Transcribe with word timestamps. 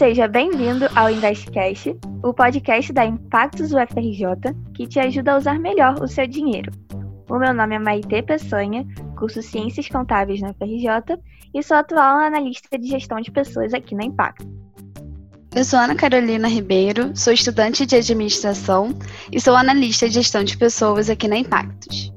Seja 0.00 0.26
bem-vindo 0.26 0.86
ao 0.96 1.10
Investcast, 1.10 1.94
o 2.24 2.32
podcast 2.32 2.90
da 2.90 3.04
Impactos 3.04 3.70
UFRJ 3.70 4.24
que 4.74 4.86
te 4.86 4.98
ajuda 4.98 5.34
a 5.34 5.36
usar 5.36 5.58
melhor 5.58 6.02
o 6.02 6.08
seu 6.08 6.26
dinheiro. 6.26 6.72
O 7.28 7.38
meu 7.38 7.52
nome 7.52 7.74
é 7.74 7.78
Maite 7.78 8.22
Peçanha, 8.22 8.86
curso 9.18 9.42
Ciências 9.42 9.88
Contábeis 9.88 10.40
na 10.40 10.52
UFRJ 10.52 11.20
e 11.52 11.62
sou 11.62 11.76
atual 11.76 12.16
analista 12.16 12.78
de 12.78 12.88
gestão 12.88 13.20
de 13.20 13.30
pessoas 13.30 13.74
aqui 13.74 13.94
na 13.94 14.04
Impacto. 14.04 14.48
Eu 15.54 15.64
sou 15.66 15.78
Ana 15.78 15.94
Carolina 15.94 16.48
Ribeiro, 16.48 17.14
sou 17.14 17.34
estudante 17.34 17.84
de 17.84 17.96
administração 17.96 18.94
e 19.30 19.38
sou 19.38 19.54
analista 19.54 20.08
de 20.08 20.14
gestão 20.14 20.42
de 20.42 20.56
pessoas 20.56 21.10
aqui 21.10 21.28
na 21.28 21.36
Impactos. 21.36 22.10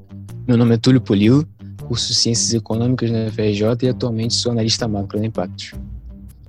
Meu 0.47 0.55
nome 0.55 0.75
é 0.75 0.77
Túlio 0.77 1.01
Polilo, 1.01 1.45
curso 1.85 2.13
Ciências 2.13 2.53
Econômicas 2.53 3.11
na 3.11 3.25
UFRJ 3.25 3.83
e 3.83 3.89
atualmente 3.89 4.35
sou 4.35 4.53
analista 4.53 4.87
macro 4.87 5.19
na 5.19 5.25
Impactos. 5.25 5.73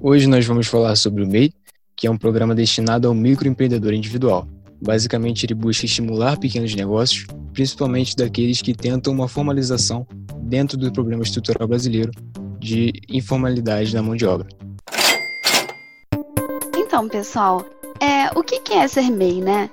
Hoje 0.07 0.27
nós 0.27 0.45
vamos 0.45 0.67
falar 0.67 0.97
sobre 0.97 1.23
o 1.23 1.27
MEI, 1.27 1.51
que 1.97 2.07
é 2.07 2.11
um 2.11 2.19
programa 2.19 2.55
destinado 2.55 3.09
ao 3.09 3.15
microempreendedor 3.15 3.95
individual. 3.95 4.47
Basicamente, 4.79 5.47
ele 5.47 5.55
busca 5.55 5.87
estimular 5.87 6.39
pequenos 6.39 6.75
negócios, 6.75 7.27
principalmente 7.55 8.15
daqueles 8.15 8.61
que 8.61 8.75
tentam 8.75 9.15
uma 9.15 9.27
formalização 9.27 10.07
dentro 10.43 10.77
do 10.77 10.93
problema 10.93 11.23
estrutural 11.23 11.67
brasileiro 11.67 12.11
de 12.59 12.93
informalidade 13.09 13.95
na 13.95 14.03
mão 14.03 14.15
de 14.15 14.27
obra. 14.27 14.47
Então, 16.77 17.09
pessoal, 17.09 17.65
é, 17.99 18.29
o 18.39 18.43
que 18.43 18.75
é 18.75 18.87
ser 18.87 19.11
MEI, 19.11 19.41
né? 19.41 19.71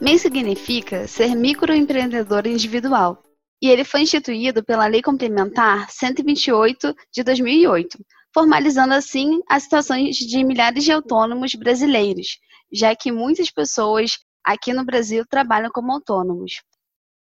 MEI 0.00 0.18
significa 0.18 1.06
ser 1.06 1.34
microempreendedor 1.34 2.46
individual. 2.46 3.22
E 3.60 3.68
ele 3.68 3.84
foi 3.84 4.00
instituído 4.00 4.64
pela 4.64 4.86
Lei 4.86 5.02
Complementar 5.02 5.90
128 5.90 6.94
de 7.12 7.22
2008, 7.22 7.98
formalizando 8.34 8.92
assim 8.92 9.40
as 9.48 9.62
situações 9.62 10.16
de 10.16 10.44
milhares 10.44 10.82
de 10.82 10.90
autônomos 10.90 11.54
brasileiros, 11.54 12.38
já 12.72 12.94
que 12.96 13.12
muitas 13.12 13.48
pessoas 13.48 14.18
aqui 14.44 14.72
no 14.72 14.84
Brasil 14.84 15.24
trabalham 15.30 15.70
como 15.72 15.92
autônomos. 15.92 16.60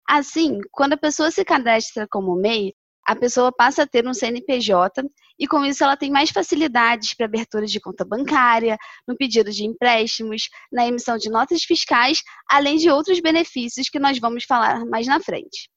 Assim, 0.08 0.58
quando 0.72 0.94
a 0.94 0.98
pessoa 0.98 1.30
se 1.30 1.44
cadastra 1.44 2.08
como 2.11 2.34
MEI, 2.34 2.72
a 3.06 3.14
pessoa 3.14 3.52
passa 3.52 3.83
a 3.83 3.86
ter 3.86 4.06
um 4.08 4.14
CNPJ 4.14 5.05
e 5.38 5.46
com 5.46 5.62
isso 5.62 5.84
ela 5.84 5.96
tem 5.96 6.11
mais 6.11 6.30
facilidades 6.30 7.12
para 7.14 7.27
abertura 7.27 7.66
de 7.66 7.78
conta 7.78 8.02
bancária, 8.02 8.78
no 9.06 9.14
pedido 9.14 9.50
de 9.50 9.64
empréstimos, 9.64 10.48
na 10.72 10.86
emissão 10.86 11.18
de 11.18 11.28
notas 11.28 11.64
fiscais, 11.64 12.22
além 12.48 12.78
de 12.78 12.89
outros 12.89 13.20
benefícios 13.20 13.91
que 13.91 13.98
nós 13.98 14.18
vamos 14.18 14.44
falar 14.44 14.86
mais 14.86 15.06
na 15.06 15.20
frente. 15.20 15.68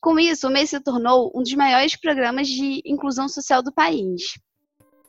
Com 0.00 0.18
isso, 0.18 0.48
o 0.48 0.50
MEI 0.50 0.66
se 0.66 0.80
tornou 0.80 1.32
um 1.34 1.42
dos 1.42 1.54
maiores 1.54 1.96
programas 1.96 2.46
de 2.46 2.82
inclusão 2.84 3.26
social 3.28 3.62
do 3.62 3.72
país. 3.72 4.34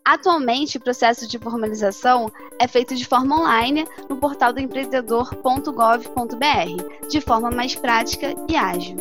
Atualmente, 0.03 0.77
o 0.77 0.81
processo 0.81 1.27
de 1.27 1.37
formalização 1.37 2.31
é 2.59 2.67
feito 2.67 2.95
de 2.95 3.05
forma 3.05 3.39
online 3.39 3.85
no 4.09 4.17
portal 4.17 4.51
do 4.51 4.59
empreendedor.gov.br, 4.59 7.07
de 7.07 7.21
forma 7.21 7.51
mais 7.51 7.75
prática 7.75 8.33
e 8.49 8.55
ágil. 8.55 8.97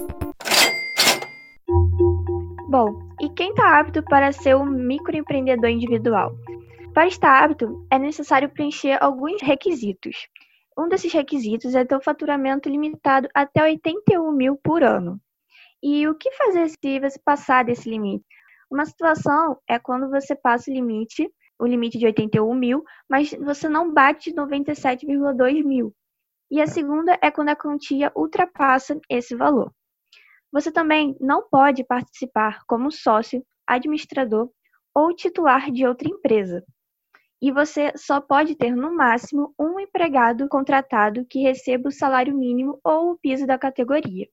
Bom, 2.69 3.01
e 3.21 3.31
quem 3.31 3.51
está 3.51 3.81
apto 3.81 4.03
para 4.05 4.31
ser 4.31 4.57
um 4.57 4.67
microempreendedor 4.67 5.71
individual? 5.71 6.33
Para 6.93 7.07
estar 7.07 7.45
apto, 7.45 7.87
é 7.91 7.99
necessário 7.99 8.51
preencher 8.51 9.03
alguns 9.03 9.41
requisitos. 9.41 10.29
Um 10.79 10.89
desses 10.89 11.13
requisitos 11.13 11.75
é 11.75 11.85
ter 11.85 11.97
o 11.97 12.03
faturamento 12.03 12.69
limitado 12.69 13.29
até 13.35 13.63
81 13.63 14.31
mil 14.33 14.57
por 14.57 14.83
ano. 14.83 15.19
E 15.83 16.07
o 16.07 16.15
que 16.15 16.31
fazer 16.33 16.69
se 16.69 17.01
você 17.01 17.19
passar 17.25 17.65
desse 17.65 17.89
limite? 17.89 18.25
Uma 18.71 18.87
situação 18.87 19.59
é 19.69 19.79
quando 19.79 20.09
você 20.09 20.35
passa 20.37 20.71
o 20.71 20.75
limite, 20.75 21.29
o 21.59 21.67
limite 21.67 21.99
de 21.99 22.07
81 22.07 22.55
mil, 22.55 22.85
mas 23.09 23.33
você 23.33 23.69
não 23.69 23.93
bate 23.93 24.33
97,2 24.33 25.65
mil. 25.65 25.95
E 26.51 26.61
a 26.61 26.67
segunda 26.67 27.19
é 27.21 27.31
quando 27.31 27.49
a 27.49 27.57
quantia 27.57 28.13
ultrapassa 28.15 28.99
esse 29.09 29.35
valor. 29.35 29.73
Você 30.53 30.71
também 30.71 31.17
não 31.21 31.49
pode 31.49 31.85
participar 31.85 32.65
como 32.67 32.91
sócio, 32.91 33.45
administrador 33.67 34.51
ou 34.95 35.15
titular 35.15 35.71
de 35.71 35.87
outra 35.87 36.09
empresa. 36.09 36.65
E 37.43 37.51
você 37.51 37.93
só 37.97 38.21
pode 38.21 38.55
ter, 38.55 38.75
no 38.75 38.95
máximo, 38.95 39.55
um 39.59 39.81
empregado 39.81 40.49
contratado 40.49 41.25
que 41.25 41.41
receba 41.41 41.89
o 41.89 41.93
salário 41.93 42.37
mínimo 42.37 42.79
ou 42.85 43.13
o 43.13 43.19
piso 43.19 43.47
da 43.47 43.59
categoria. 43.59 44.29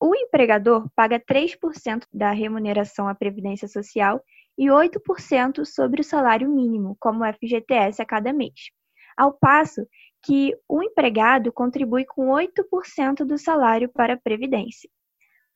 O 0.00 0.14
empregador 0.14 0.88
paga 0.94 1.18
3% 1.18 2.04
da 2.12 2.30
remuneração 2.30 3.08
à 3.08 3.14
Previdência 3.14 3.66
Social 3.66 4.22
e 4.56 4.66
8% 4.66 5.64
sobre 5.64 6.00
o 6.00 6.04
salário 6.04 6.48
mínimo, 6.48 6.96
como 7.00 7.24
FGTS, 7.24 8.00
a 8.00 8.06
cada 8.06 8.32
mês. 8.32 8.70
Ao 9.16 9.32
passo 9.32 9.86
que 10.24 10.56
o 10.68 10.82
empregado 10.82 11.52
contribui 11.52 12.04
com 12.04 12.28
8% 12.28 13.24
do 13.24 13.36
salário 13.36 13.88
para 13.88 14.14
a 14.14 14.16
Previdência. 14.16 14.88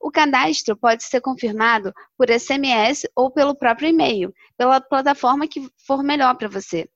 O 0.00 0.10
cadastro 0.10 0.76
pode 0.76 1.04
ser 1.04 1.20
confirmado 1.20 1.92
por 2.16 2.28
SMS 2.28 3.08
ou 3.14 3.30
pelo 3.30 3.54
próprio 3.54 3.88
e-mail, 3.88 4.32
pela 4.56 4.80
plataforma 4.80 5.46
que 5.46 5.68
for 5.86 6.02
melhor 6.02 6.34
para 6.36 6.48
você. 6.48 6.88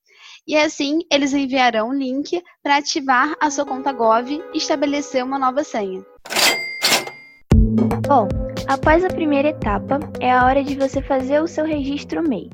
E 0.46 0.56
assim, 0.56 1.00
eles 1.10 1.32
enviarão 1.32 1.90
um 1.90 1.94
link 1.94 2.42
para 2.62 2.76
ativar 2.76 3.36
a 3.40 3.50
sua 3.50 3.64
conta 3.64 3.92
Gov 3.92 4.30
e 4.30 4.58
estabelecer 4.58 5.24
uma 5.24 5.38
nova 5.38 5.62
senha. 5.62 6.04
Bom, 8.06 8.28
após 8.68 9.04
a 9.04 9.08
primeira 9.08 9.48
etapa, 9.48 9.98
é 10.20 10.30
a 10.30 10.44
hora 10.44 10.62
de 10.62 10.76
você 10.76 11.02
fazer 11.02 11.40
o 11.40 11.48
seu 11.48 11.64
registro 11.64 12.22
MEI. 12.22 12.50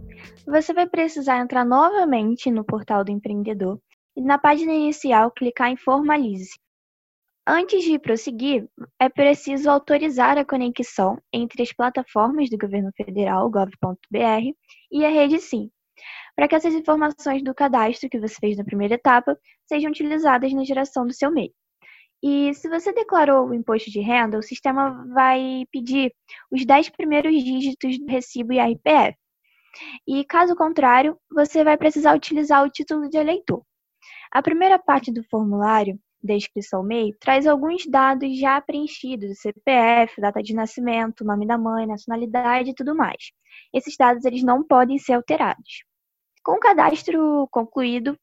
Você 0.46 0.74
vai 0.74 0.88
precisar 0.88 1.38
entrar 1.38 1.64
novamente 1.64 2.50
no 2.50 2.64
portal 2.64 3.04
do 3.04 3.12
empreendedor 3.12 3.80
e 4.16 4.20
na 4.20 4.38
página 4.38 4.72
inicial 4.72 5.30
clicar 5.30 5.70
em 5.70 5.76
Formalize. 5.76 6.58
Antes 7.46 7.84
de 7.84 7.98
prosseguir, 7.98 8.68
é 9.00 9.08
preciso 9.08 9.70
autorizar 9.70 10.36
a 10.38 10.44
conexão 10.44 11.16
entre 11.32 11.62
as 11.62 11.72
plataformas 11.72 12.50
do 12.50 12.58
governo 12.58 12.90
federal, 12.96 13.50
gov.br, 13.50 14.52
e 14.90 15.04
a 15.04 15.08
rede 15.08 15.40
SIM. 15.40 15.70
para 16.34 16.48
que 16.48 16.54
essas 16.54 16.74
informações 16.74 17.42
do 17.44 17.54
cadastro 17.54 18.08
que 18.08 18.18
você 18.18 18.34
fez 18.40 18.56
na 18.56 18.64
primeira 18.64 18.94
etapa 18.94 19.38
sejam 19.68 19.90
utilizadas 19.90 20.52
na 20.52 20.64
geração 20.64 21.06
do 21.06 21.12
seu 21.12 21.30
MEI. 21.30 21.52
E 22.22 22.54
se 22.54 22.68
você 22.68 22.92
declarou 22.92 23.48
o 23.48 23.54
imposto 23.54 23.90
de 23.90 24.00
renda, 24.00 24.38
o 24.38 24.42
sistema 24.42 25.04
vai 25.12 25.64
pedir 25.70 26.12
os 26.50 26.64
10 26.64 26.90
primeiros 26.90 27.32
dígitos 27.42 27.98
do 27.98 28.06
recibo 28.06 28.52
IRPF. 28.52 29.16
E 30.06 30.24
caso 30.24 30.54
contrário, 30.54 31.18
você 31.30 31.64
vai 31.64 31.76
precisar 31.76 32.14
utilizar 32.14 32.64
o 32.64 32.70
título 32.70 33.08
de 33.08 33.16
eleitor. 33.16 33.62
A 34.30 34.42
primeira 34.42 34.78
parte 34.78 35.12
do 35.12 35.22
formulário 35.24 35.98
da 36.22 36.34
inscrição 36.34 36.82
MEI 36.82 37.12
traz 37.18 37.46
alguns 37.46 37.84
dados 37.86 38.38
já 38.38 38.60
preenchidos, 38.60 39.40
CPF, 39.40 40.20
data 40.20 40.42
de 40.42 40.54
nascimento, 40.54 41.24
nome 41.24 41.46
da 41.46 41.58
mãe, 41.58 41.86
nacionalidade 41.86 42.70
e 42.70 42.74
tudo 42.74 42.94
mais. 42.94 43.32
Esses 43.74 43.96
dados 43.96 44.24
eles 44.24 44.42
não 44.42 44.62
podem 44.62 44.98
ser 44.98 45.14
alterados. 45.14 45.84
Com 46.44 46.52
o 46.52 46.60
cadastro 46.60 47.48
concluído, 47.50 48.18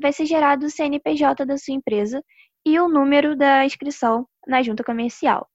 vai 0.00 0.12
ser 0.12 0.26
gerado 0.26 0.66
o 0.66 0.70
CNPJ 0.70 1.44
da 1.46 1.56
sua 1.56 1.74
empresa 1.74 2.22
e 2.64 2.78
o 2.78 2.88
número 2.88 3.36
da 3.36 3.64
inscrição 3.64 4.26
na 4.46 4.62
junta 4.62 4.82
comercial. 4.82 5.48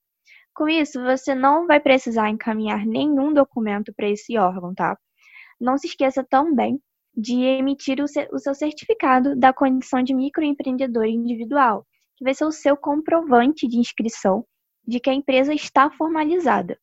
Com 0.54 0.68
isso, 0.68 1.02
você 1.02 1.34
não 1.34 1.68
vai 1.68 1.80
precisar 1.80 2.30
encaminhar 2.30 2.86
nenhum 2.86 3.34
documento 3.34 3.94
para 3.96 4.10
esse 4.10 4.38
órgão, 4.38 4.74
tá? 4.74 4.98
Não 5.60 5.78
se 5.78 5.88
esqueça 5.88 6.24
também 6.24 6.82
de 7.16 7.44
emitir 7.44 8.02
o, 8.02 8.08
seu 8.08 8.56
certificado 8.56 9.36
da 9.36 9.52
condição 9.52 10.02
de 10.02 10.14
microempreendedor 10.14 11.06
individual, 11.06 11.86
que 12.16 12.24
vai 12.24 12.34
ser 12.34 12.46
o 12.46 12.52
seu 12.52 12.78
comprovante 12.78 13.68
de 13.68 13.78
inscrição 13.78 14.46
de 14.88 15.00
que 15.00 15.10
a 15.10 15.14
empresa 15.14 15.54
está 15.54 15.90
formalizada. 15.92 16.80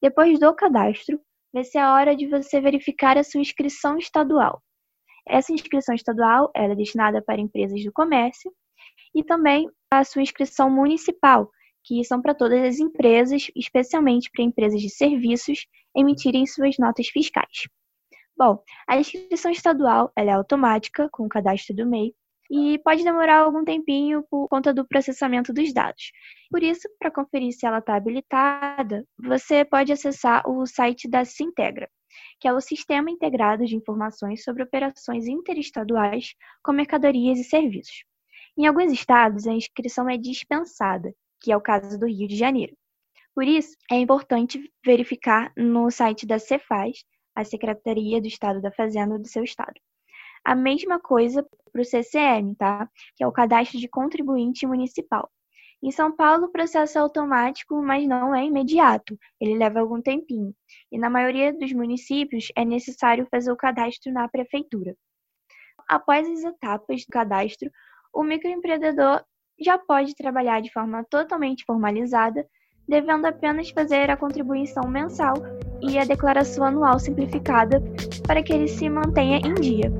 Depois 0.00 0.38
do 0.38 0.54
cadastro, 0.54 1.20
vai 1.52 1.64
ser 1.64 1.78
a 1.78 1.94
hora 1.94 2.16
de 2.16 2.26
você 2.28 2.60
verificar 2.60 3.18
a 3.18 3.24
sua 3.24 3.40
inscrição 3.40 3.98
estadual. 3.98 4.62
Essa 5.26 5.52
inscrição 5.52 5.94
estadual 5.94 6.50
é 6.54 6.74
destinada 6.74 7.22
para 7.22 7.40
empresas 7.40 7.82
do 7.84 7.92
comércio 7.92 8.52
e 9.14 9.22
também 9.22 9.68
a 9.92 10.04
sua 10.04 10.22
inscrição 10.22 10.70
municipal, 10.70 11.50
que 11.84 12.02
são 12.04 12.22
para 12.22 12.34
todas 12.34 12.62
as 12.62 12.78
empresas, 12.78 13.48
especialmente 13.54 14.30
para 14.32 14.44
empresas 14.44 14.80
de 14.80 14.88
serviços, 14.88 15.66
emitirem 15.94 16.46
suas 16.46 16.76
notas 16.78 17.08
fiscais. 17.08 17.68
Bom, 18.36 18.62
a 18.88 18.96
inscrição 18.96 19.50
estadual 19.50 20.10
é 20.16 20.28
automática, 20.30 21.08
com 21.12 21.24
o 21.24 21.28
cadastro 21.28 21.76
do 21.76 21.86
MEI, 21.86 22.14
e 22.50 22.78
pode 22.80 23.02
demorar 23.02 23.38
algum 23.38 23.64
tempinho 23.64 24.22
por 24.30 24.48
conta 24.48 24.74
do 24.74 24.86
processamento 24.86 25.52
dos 25.52 25.72
dados. 25.72 26.12
Por 26.50 26.62
isso, 26.62 26.88
para 26.98 27.10
conferir 27.10 27.52
se 27.52 27.64
ela 27.64 27.78
está 27.78 27.94
habilitada, 27.94 29.06
você 29.18 29.64
pode 29.64 29.90
acessar 29.92 30.46
o 30.46 30.66
site 30.66 31.08
da 31.08 31.24
Sintegra, 31.24 31.88
que 32.38 32.46
é 32.46 32.52
o 32.52 32.60
Sistema 32.60 33.10
Integrado 33.10 33.64
de 33.64 33.74
Informações 33.76 34.44
sobre 34.44 34.62
Operações 34.62 35.26
Interestaduais 35.26 36.34
com 36.62 36.72
Mercadorias 36.72 37.38
e 37.38 37.44
Serviços. 37.44 38.04
Em 38.56 38.66
alguns 38.66 38.92
estados, 38.92 39.46
a 39.46 39.52
inscrição 39.52 40.08
é 40.10 40.18
dispensada, 40.18 41.14
que 41.40 41.50
é 41.50 41.56
o 41.56 41.60
caso 41.60 41.98
do 41.98 42.06
Rio 42.06 42.28
de 42.28 42.36
Janeiro. 42.36 42.76
Por 43.34 43.44
isso, 43.44 43.74
é 43.90 43.96
importante 43.96 44.70
verificar 44.84 45.50
no 45.56 45.90
site 45.90 46.26
da 46.26 46.38
Cefaz, 46.38 47.02
a 47.34 47.44
Secretaria 47.44 48.20
do 48.20 48.26
Estado 48.26 48.60
da 48.60 48.70
Fazenda 48.70 49.18
do 49.18 49.26
seu 49.26 49.44
estado. 49.44 49.80
A 50.44 50.54
mesma 50.54 50.98
coisa 50.98 51.46
para 51.72 51.82
o 51.82 51.84
CCM, 51.84 52.54
tá? 52.54 52.88
Que 53.16 53.24
é 53.24 53.26
o 53.26 53.32
Cadastro 53.32 53.78
de 53.78 53.88
Contribuinte 53.88 54.66
Municipal. 54.66 55.30
Em 55.82 55.90
São 55.90 56.14
Paulo, 56.14 56.46
o 56.46 56.52
processo 56.52 56.96
é 56.96 57.00
automático, 57.00 57.82
mas 57.82 58.06
não 58.06 58.34
é 58.34 58.44
imediato. 58.44 59.18
Ele 59.40 59.58
leva 59.58 59.80
algum 59.80 60.00
tempinho. 60.00 60.54
E 60.92 60.98
na 60.98 61.10
maioria 61.10 61.52
dos 61.52 61.72
municípios 61.72 62.48
é 62.56 62.64
necessário 62.64 63.26
fazer 63.28 63.50
o 63.50 63.56
cadastro 63.56 64.12
na 64.12 64.28
prefeitura. 64.28 64.94
Após 65.88 66.28
as 66.28 66.44
etapas 66.44 67.04
do 67.04 67.10
cadastro, 67.10 67.68
o 68.14 68.22
microempreendedor 68.22 69.24
já 69.60 69.76
pode 69.76 70.14
trabalhar 70.14 70.60
de 70.60 70.72
forma 70.72 71.04
totalmente 71.10 71.64
formalizada, 71.64 72.46
devendo 72.86 73.26
apenas 73.26 73.70
fazer 73.70 74.08
a 74.08 74.16
contribuição 74.16 74.88
mensal 74.88 75.34
e 75.82 75.98
a 75.98 76.04
declaração 76.04 76.64
anual 76.64 76.98
simplificada 76.98 77.82
para 78.26 78.42
que 78.42 78.52
ele 78.52 78.68
se 78.68 78.88
mantenha 78.88 79.38
em 79.38 79.54
dia. 79.54 79.92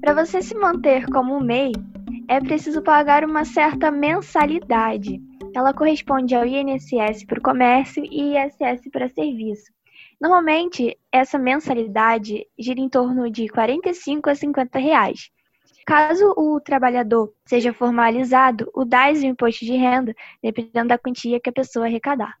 Para 0.00 0.24
você 0.24 0.42
se 0.42 0.54
manter 0.54 1.06
como 1.06 1.40
MEI, 1.40 1.72
é 2.28 2.40
preciso 2.40 2.82
pagar 2.82 3.24
uma 3.24 3.44
certa 3.44 3.90
mensalidade. 3.90 5.20
Ela 5.54 5.72
corresponde 5.72 6.34
ao 6.34 6.44
INSS 6.44 7.24
para 7.26 7.38
o 7.38 7.42
comércio 7.42 8.04
e 8.04 8.36
ISS 8.36 8.90
para 8.90 9.08
serviço. 9.08 9.72
Normalmente, 10.20 10.96
essa 11.10 11.38
mensalidade 11.38 12.46
gira 12.58 12.80
em 12.80 12.88
torno 12.88 13.30
de 13.30 13.48
45 13.48 14.30
a 14.30 14.34
50 14.34 14.78
reais. 14.78 15.30
Caso 15.84 16.32
o 16.36 16.60
trabalhador 16.60 17.32
seja 17.44 17.72
formalizado, 17.72 18.70
o 18.72 18.84
DAS 18.84 19.22
e 19.22 19.26
o 19.26 19.30
imposto 19.30 19.64
de 19.64 19.72
renda, 19.72 20.14
dependendo 20.42 20.88
da 20.88 20.98
quantia 20.98 21.40
que 21.40 21.50
a 21.50 21.52
pessoa 21.52 21.86
arrecadar. 21.86 22.34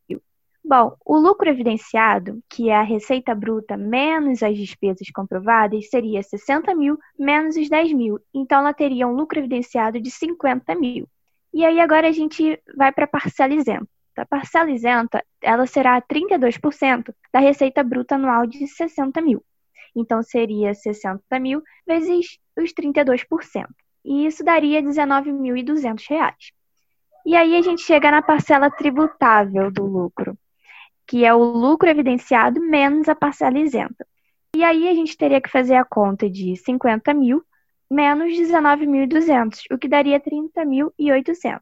Bom, 0.62 0.94
o 1.06 1.16
lucro 1.16 1.48
evidenciado, 1.48 2.42
que 2.48 2.68
é 2.68 2.76
a 2.76 2.82
receita 2.82 3.34
bruta 3.34 3.76
menos 3.78 4.42
as 4.42 4.56
despesas 4.56 5.10
comprovadas, 5.10 5.88
seria 5.88 6.22
60 6.22 6.74
mil 6.74 6.98
menos 7.18 7.56
os 7.56 7.68
10 7.68 7.92
mil. 7.94 8.20
Então, 8.32 8.60
ela 8.60 8.74
teria 8.74 9.08
um 9.08 9.12
lucro 9.12 9.38
evidenciado 9.38 9.98
de 9.98 10.10
50 10.10 10.74
mil. 10.74 11.08
E 11.52 11.64
aí, 11.64 11.80
agora 11.80 12.08
a 12.08 12.12
gente 12.12 12.60
vai 12.76 12.92
para 12.92 13.04
a 13.04 13.08
parcela 13.08 13.54
isenta. 13.54 13.88
A 14.16 14.26
parcela 14.26 14.70
isenta, 14.70 15.24
ela 15.42 15.66
será 15.66 16.00
32% 16.02 17.14
da 17.32 17.40
receita 17.40 17.82
bruta 17.82 18.16
anual 18.16 18.46
de 18.46 18.66
60 18.66 19.20
mil. 19.22 19.42
Então, 19.96 20.22
seria 20.22 20.74
60 20.74 21.40
mil 21.40 21.62
vezes 21.86 22.38
os 22.56 22.72
32%. 22.74 23.66
E 24.04 24.26
isso 24.26 24.44
daria 24.44 24.80
R$ 24.80 24.86
19.200. 24.86 26.52
E 27.24 27.36
aí 27.36 27.56
a 27.56 27.62
gente 27.62 27.82
chega 27.82 28.10
na 28.10 28.22
parcela 28.22 28.70
tributável 28.70 29.70
do 29.70 29.84
lucro, 29.84 30.36
que 31.06 31.24
é 31.24 31.34
o 31.34 31.42
lucro 31.42 31.88
evidenciado 31.88 32.60
menos 32.60 33.08
a 33.08 33.14
parcela 33.14 33.58
isenta. 33.58 34.06
E 34.54 34.64
aí 34.64 34.88
a 34.88 34.94
gente 34.94 35.16
teria 35.16 35.40
que 35.40 35.50
fazer 35.50 35.74
a 35.74 35.84
conta 35.84 36.28
de 36.28 36.56
50 36.56 37.14
mil 37.14 37.42
menos 37.90 38.34
19.200, 38.34 39.62
o 39.72 39.78
que 39.78 39.88
daria 39.88 40.20
30.800. 40.20 41.58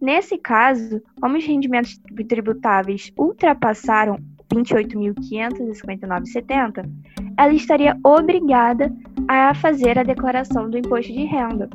Nesse 0.00 0.38
caso, 0.38 1.02
como 1.20 1.36
os 1.36 1.44
rendimentos 1.44 2.00
tributáveis 2.28 3.12
ultrapassaram 3.16 4.16
28.559,70, 4.52 6.90
ela 7.38 7.52
estaria 7.52 7.96
obrigada 8.02 8.92
a 9.28 9.54
fazer 9.54 9.96
a 9.98 10.02
declaração 10.02 10.68
do 10.68 10.78
imposto 10.78 11.12
de 11.12 11.24
renda. 11.24 11.70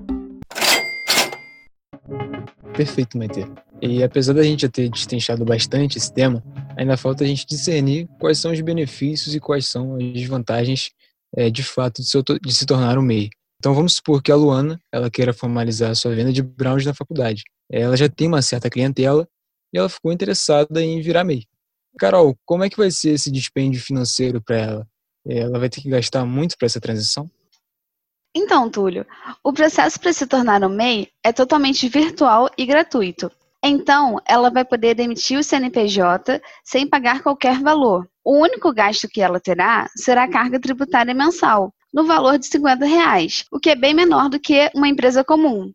Perfeito, 2.76 3.18
Maite. 3.18 3.40
E 3.82 4.04
apesar 4.04 4.34
da 4.34 4.44
gente 4.44 4.64
já 4.64 4.70
ter 4.70 4.90
destrinchado 4.90 5.46
bastante 5.46 5.98
esse 5.98 6.14
tema, 6.14 6.44
ainda 6.78 6.98
falta 6.98 7.24
a 7.24 7.28
gente 7.28 7.46
discernir 7.46 8.08
quais 8.20 8.38
são 8.38 8.52
os 8.52 8.60
benefícios 8.60 9.34
e 9.34 9.40
quais 9.40 9.66
são 9.66 9.96
as 9.96 10.04
desvantagens 10.14 10.92
é, 11.38 11.50
de 11.50 11.64
fato 11.64 12.02
de 12.02 12.10
se, 12.10 12.22
de 12.22 12.54
se 12.54 12.66
tornar 12.66 12.98
um 12.98 13.02
MEI. 13.02 13.30
Então 13.60 13.74
vamos 13.74 13.96
supor 13.96 14.22
que 14.22 14.32
a 14.32 14.36
Luana 14.36 14.80
ela 14.92 15.10
queira 15.10 15.34
formalizar 15.34 15.92
a 15.92 15.96
sua 15.96 16.14
venda 16.14 16.34
de 16.34 16.42
brownies 16.42 16.86
na 16.86 16.94
faculdade. 16.94 17.44
Ela 17.72 17.96
já 17.96 18.10
tem 18.10 18.28
uma 18.28 18.42
certa 18.42 18.70
clientela 18.70 19.26
e 19.74 19.78
ela 19.78 19.88
ficou 19.88 20.12
interessada 20.12 20.84
em 20.84 21.02
virar 21.02 21.24
MEI. 21.24 21.44
Carol, 21.98 22.36
como 22.46 22.66
é 22.66 22.70
que 22.70 22.78
vai 22.78 22.92
ser 22.92 23.12
esse 23.12 23.32
dispêndio 23.32 23.82
financeiro 23.82 24.42
para 24.42 24.58
ela? 24.58 24.88
Ela 25.26 25.60
vai 25.60 25.70
ter 25.70 25.82
que 25.82 25.90
gastar 25.90 26.26
muito 26.26 26.58
para 26.58 26.66
essa 26.66 26.82
transição? 26.82 27.30
Então, 28.38 28.70
Túlio, 28.70 29.06
o 29.42 29.54
processo 29.54 29.98
para 29.98 30.12
se 30.12 30.28
tornar 30.28 30.62
um 30.62 30.68
MEI 30.68 31.10
é 31.24 31.32
totalmente 31.32 31.88
virtual 31.88 32.50
e 32.58 32.66
gratuito. 32.66 33.32
Então, 33.64 34.20
ela 34.28 34.50
vai 34.50 34.66
poder 34.66 34.94
demitir 34.94 35.40
o 35.40 35.44
CNPJ 35.44 36.42
sem 36.62 36.86
pagar 36.86 37.24
qualquer 37.24 37.62
valor. 37.62 38.06
O 38.26 38.38
único 38.38 38.74
gasto 38.74 39.08
que 39.08 39.22
ela 39.22 39.40
terá 39.40 39.90
será 39.96 40.26
a 40.26 40.30
carga 40.30 40.60
tributária 40.60 41.14
mensal, 41.14 41.74
no 41.94 42.04
valor 42.04 42.38
de 42.38 42.48
50 42.48 42.86
reais, 42.86 43.46
o 43.50 43.58
que 43.58 43.70
é 43.70 43.76
bem 43.76 43.94
menor 43.94 44.28
do 44.28 44.38
que 44.38 44.70
uma 44.76 44.90
empresa 44.90 45.24
comum. 45.24 45.72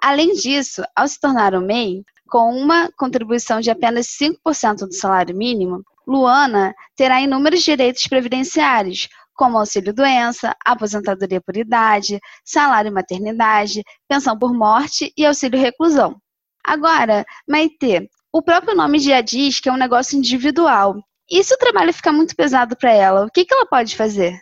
Além 0.00 0.34
disso, 0.34 0.84
ao 0.94 1.08
se 1.08 1.18
tornar 1.20 1.52
um 1.52 1.66
MEI, 1.66 2.04
com 2.28 2.54
uma 2.56 2.90
contribuição 2.96 3.60
de 3.60 3.70
apenas 3.70 4.06
5% 4.06 4.86
do 4.86 4.94
salário 4.94 5.36
mínimo, 5.36 5.82
Luana 6.06 6.74
terá 6.94 7.20
inúmeros 7.20 7.62
direitos 7.62 8.06
previdenciários, 8.06 9.08
como 9.34 9.58
auxílio-doença, 9.58 10.54
aposentadoria 10.64 11.40
por 11.40 11.56
idade, 11.56 12.20
salário 12.44 12.92
maternidade, 12.92 13.82
pensão 14.08 14.38
por 14.38 14.54
morte 14.54 15.12
e 15.16 15.26
auxílio-reclusão. 15.26 16.16
Agora, 16.64 17.24
Maite, 17.48 18.08
o 18.32 18.42
próprio 18.42 18.74
nome 18.76 18.98
já 18.98 19.20
diz 19.20 19.60
que 19.60 19.68
é 19.68 19.72
um 19.72 19.76
negócio 19.76 20.18
individual. 20.18 20.96
E 21.30 21.42
se 21.42 21.54
o 21.54 21.58
trabalho 21.58 21.92
ficar 21.92 22.12
muito 22.12 22.34
pesado 22.34 22.76
para 22.76 22.92
ela, 22.92 23.26
o 23.26 23.30
que, 23.30 23.44
que 23.44 23.54
ela 23.54 23.66
pode 23.66 23.96
fazer? 23.96 24.38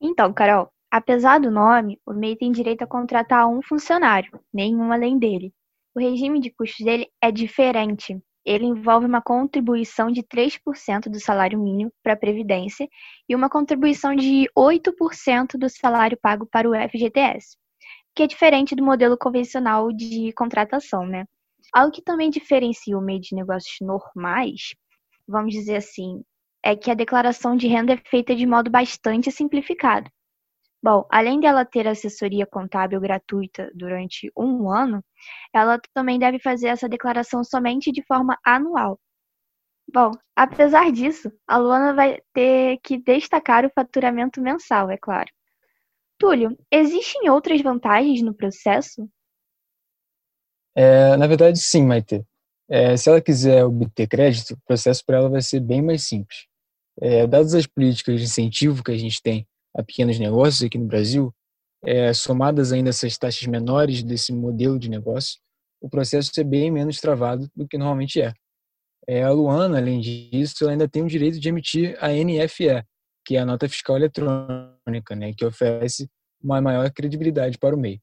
Então, 0.00 0.32
Carol, 0.32 0.70
apesar 0.90 1.40
do 1.40 1.50
nome, 1.50 1.98
o 2.06 2.12
MEI 2.12 2.36
tem 2.36 2.52
direito 2.52 2.82
a 2.82 2.86
contratar 2.86 3.48
um 3.48 3.62
funcionário, 3.62 4.40
nenhum 4.52 4.92
além 4.92 5.18
dele. 5.18 5.52
O 5.94 6.00
regime 6.00 6.40
de 6.40 6.50
custos 6.50 6.84
dele 6.84 7.08
é 7.20 7.30
diferente 7.30 8.20
ele 8.44 8.64
envolve 8.64 9.06
uma 9.06 9.20
contribuição 9.22 10.10
de 10.10 10.22
3% 10.22 11.10
do 11.10 11.20
salário 11.20 11.58
mínimo 11.58 11.92
para 12.02 12.14
a 12.14 12.16
Previdência 12.16 12.88
e 13.28 13.34
uma 13.34 13.50
contribuição 13.50 14.14
de 14.14 14.46
8% 14.56 15.58
do 15.58 15.68
salário 15.68 16.18
pago 16.20 16.46
para 16.46 16.68
o 16.68 16.74
FGTS, 16.74 17.56
que 18.14 18.22
é 18.22 18.26
diferente 18.26 18.74
do 18.74 18.84
modelo 18.84 19.16
convencional 19.16 19.92
de 19.92 20.32
contratação, 20.32 21.06
né? 21.06 21.24
Algo 21.72 21.92
que 21.92 22.02
também 22.02 22.30
diferencia 22.30 22.98
o 22.98 23.02
meio 23.02 23.20
de 23.20 23.34
negócios 23.34 23.76
normais, 23.80 24.74
vamos 25.28 25.52
dizer 25.52 25.76
assim, 25.76 26.22
é 26.62 26.74
que 26.74 26.90
a 26.90 26.94
declaração 26.94 27.56
de 27.56 27.68
renda 27.68 27.92
é 27.92 27.96
feita 27.96 28.34
de 28.34 28.46
modo 28.46 28.70
bastante 28.70 29.30
simplificado. 29.30 30.10
Bom, 30.82 31.06
além 31.10 31.38
dela 31.40 31.64
ter 31.64 31.86
assessoria 31.86 32.46
contábil 32.46 32.98
gratuita 33.00 33.70
durante 33.74 34.32
um 34.36 34.70
ano, 34.70 35.04
ela 35.52 35.78
também 35.92 36.18
deve 36.18 36.38
fazer 36.38 36.68
essa 36.68 36.88
declaração 36.88 37.44
somente 37.44 37.92
de 37.92 38.02
forma 38.02 38.38
anual. 38.44 38.98
Bom, 39.92 40.12
apesar 40.34 40.90
disso, 40.90 41.30
a 41.46 41.58
Luana 41.58 41.92
vai 41.92 42.20
ter 42.32 42.78
que 42.82 42.96
destacar 42.96 43.66
o 43.66 43.70
faturamento 43.74 44.40
mensal, 44.40 44.88
é 44.90 44.96
claro. 44.96 45.28
Túlio, 46.18 46.56
existem 46.70 47.28
outras 47.28 47.60
vantagens 47.60 48.22
no 48.22 48.32
processo? 48.32 49.06
É, 50.74 51.16
na 51.16 51.26
verdade, 51.26 51.58
sim, 51.58 51.84
Maite. 51.84 52.24
É, 52.68 52.96
se 52.96 53.08
ela 53.08 53.20
quiser 53.20 53.64
obter 53.64 54.06
crédito, 54.06 54.54
o 54.54 54.60
processo 54.64 55.04
para 55.04 55.16
ela 55.16 55.28
vai 55.28 55.42
ser 55.42 55.60
bem 55.60 55.82
mais 55.82 56.04
simples. 56.04 56.46
É, 57.00 57.26
dadas 57.26 57.54
as 57.54 57.66
políticas 57.66 58.18
de 58.18 58.24
incentivo 58.24 58.84
que 58.84 58.92
a 58.92 58.96
gente 58.96 59.20
tem 59.20 59.46
a 59.76 59.82
pequenos 59.82 60.18
negócios 60.18 60.62
aqui 60.62 60.78
no 60.78 60.86
Brasil, 60.86 61.32
é, 61.84 62.12
somadas 62.12 62.72
ainda 62.72 62.90
essas 62.90 63.16
taxas 63.16 63.46
menores 63.46 64.02
desse 64.02 64.32
modelo 64.32 64.78
de 64.78 64.90
negócio, 64.90 65.40
o 65.80 65.88
processo 65.88 66.30
é 66.38 66.44
bem 66.44 66.70
menos 66.70 67.00
travado 67.00 67.48
do 67.56 67.66
que 67.66 67.78
normalmente 67.78 68.20
é. 68.20 68.32
é. 69.08 69.22
A 69.22 69.30
Luana, 69.30 69.78
além 69.78 70.00
disso, 70.00 70.68
ainda 70.68 70.88
tem 70.88 71.02
o 71.02 71.08
direito 71.08 71.40
de 71.40 71.48
emitir 71.48 71.96
a 72.00 72.08
NFE, 72.08 72.84
que 73.24 73.36
é 73.36 73.40
a 73.40 73.46
nota 73.46 73.68
fiscal 73.68 73.96
eletrônica, 73.96 75.16
né, 75.16 75.32
que 75.32 75.44
oferece 75.44 76.08
uma 76.42 76.60
maior 76.60 76.90
credibilidade 76.90 77.58
para 77.58 77.74
o 77.74 77.78
MEI. 77.78 78.00